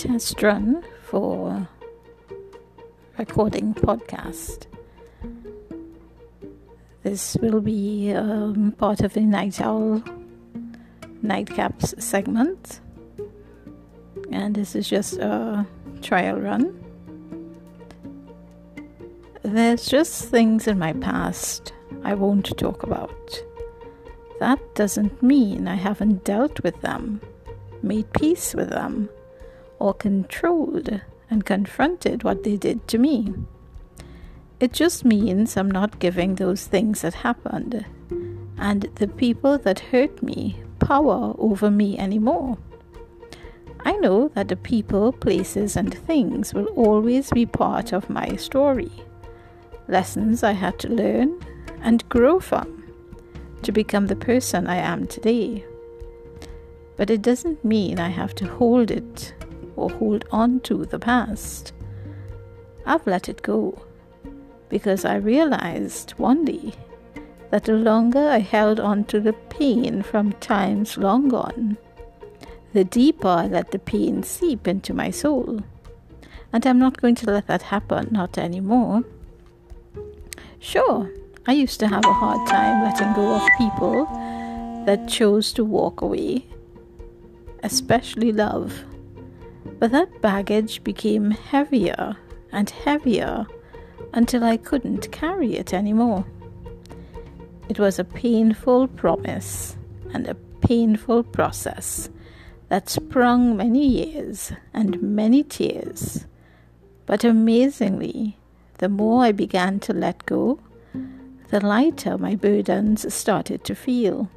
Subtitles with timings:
[0.00, 1.68] test run for
[3.18, 4.64] recording podcast.
[7.02, 10.02] This will be um, part of the Night Owl
[11.22, 12.80] Nightcaps segment,
[14.32, 15.66] and this is just a
[16.00, 16.82] trial run.
[19.42, 23.42] There's just things in my past I won't talk about.
[24.38, 27.20] That doesn't mean I haven't dealt with them,
[27.82, 29.10] made peace with them,
[29.80, 33.32] or controlled and confronted what they did to me.
[34.60, 37.84] It just means I'm not giving those things that happened
[38.58, 42.58] and the people that hurt me power over me anymore.
[43.82, 48.92] I know that the people, places, and things will always be part of my story.
[49.88, 51.40] Lessons I had to learn
[51.80, 52.84] and grow from
[53.62, 55.64] to become the person I am today.
[56.96, 59.32] But it doesn't mean I have to hold it
[59.80, 61.72] or hold on to the past.
[62.86, 63.82] I've let it go
[64.68, 66.72] because I realized one day
[67.50, 71.76] that the longer I held on to the pain from times long gone,
[72.72, 75.60] the deeper I let the pain seep into my soul.
[76.52, 79.02] And I'm not going to let that happen, not anymore.
[80.58, 81.10] Sure,
[81.46, 84.04] I used to have a hard time letting go of people
[84.86, 86.46] that chose to walk away,
[87.62, 88.84] especially love.
[89.64, 92.16] But that baggage became heavier
[92.52, 93.46] and heavier
[94.12, 96.24] until I couldn't carry it anymore.
[97.68, 99.76] It was a painful promise
[100.12, 102.10] and a painful process
[102.68, 106.26] that sprung many years and many tears.
[107.06, 108.38] But amazingly,
[108.78, 110.58] the more I began to let go,
[111.50, 114.30] the lighter my burdens started to feel.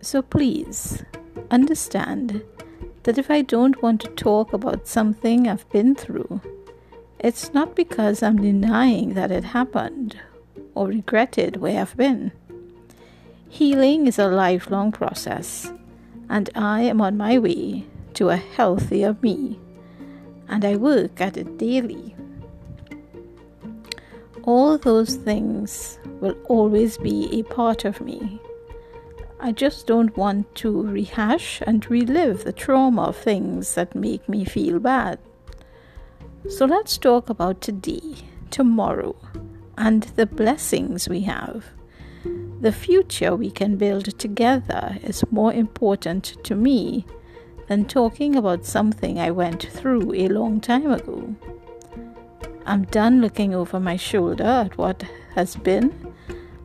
[0.00, 1.02] So please
[1.50, 2.42] understand
[3.04, 6.40] that if I don't want to talk about something I've been through,
[7.18, 10.18] it's not because I'm denying that it happened
[10.74, 12.32] or regretted where I've been.
[13.48, 15.70] Healing is a lifelong process,
[16.28, 19.60] and I am on my way to a healthier me,
[20.48, 22.16] and I work at it daily.
[24.42, 28.40] All those things will always be a part of me
[29.44, 34.46] I just don't want to rehash and relive the trauma of things that make me
[34.46, 35.18] feel bad.
[36.48, 38.14] So let's talk about today,
[38.50, 39.14] tomorrow,
[39.76, 41.66] and the blessings we have.
[42.62, 47.04] The future we can build together is more important to me
[47.68, 51.36] than talking about something I went through a long time ago.
[52.64, 56.14] I'm done looking over my shoulder at what has been,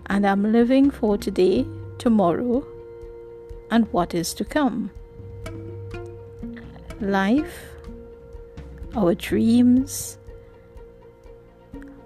[0.06, 1.68] and I'm living for today
[2.00, 2.66] tomorrow,
[3.70, 4.90] and what is to come.
[7.00, 7.76] Life,
[8.96, 10.18] our dreams,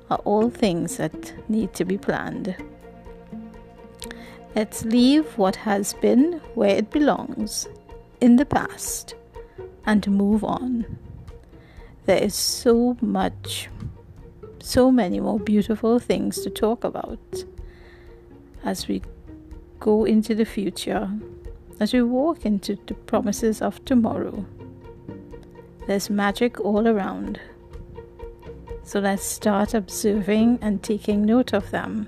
[0.09, 2.55] are all things that need to be planned.
[4.55, 7.67] Let's leave what has been where it belongs,
[8.21, 9.15] in the past,
[9.85, 10.85] and move on.
[12.05, 13.69] There is so much,
[14.59, 17.45] so many more beautiful things to talk about
[18.63, 19.01] as we
[19.83, 21.11] go into the future,
[21.81, 24.45] as we walk into the promises of tomorrow,
[25.87, 27.37] there's magic all around.
[28.83, 32.07] So let's start observing and taking note of them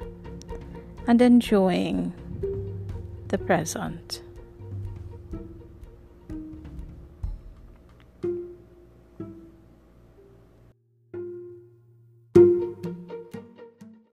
[1.05, 2.13] and enjoying
[3.27, 4.21] the present.